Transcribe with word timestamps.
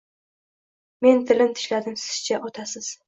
Men 1.07 1.21
tilim 1.31 1.53
tishladim, 1.59 1.99
siz-chi 2.05 2.41
otasiz 2.51 2.91